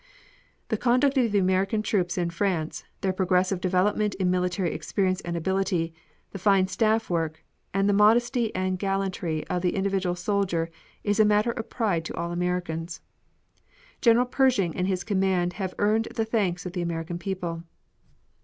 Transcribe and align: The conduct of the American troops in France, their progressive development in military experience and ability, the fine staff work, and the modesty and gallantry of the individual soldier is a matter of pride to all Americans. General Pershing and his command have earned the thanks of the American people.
The 0.69 0.77
conduct 0.81 1.15
of 1.19 1.31
the 1.31 1.37
American 1.37 1.83
troops 1.83 2.17
in 2.17 2.31
France, 2.31 2.85
their 3.01 3.13
progressive 3.13 3.61
development 3.61 4.15
in 4.15 4.31
military 4.31 4.73
experience 4.73 5.21
and 5.21 5.37
ability, 5.37 5.93
the 6.31 6.39
fine 6.39 6.67
staff 6.67 7.07
work, 7.07 7.43
and 7.71 7.87
the 7.87 7.93
modesty 7.93 8.49
and 8.55 8.79
gallantry 8.79 9.45
of 9.45 9.61
the 9.61 9.75
individual 9.75 10.15
soldier 10.15 10.71
is 11.03 11.19
a 11.19 11.23
matter 11.23 11.51
of 11.51 11.69
pride 11.69 12.03
to 12.05 12.15
all 12.15 12.31
Americans. 12.31 12.99
General 14.01 14.25
Pershing 14.25 14.75
and 14.75 14.87
his 14.87 15.03
command 15.03 15.53
have 15.61 15.75
earned 15.77 16.05
the 16.15 16.25
thanks 16.25 16.65
of 16.65 16.73
the 16.73 16.81
American 16.81 17.19
people. 17.19 17.61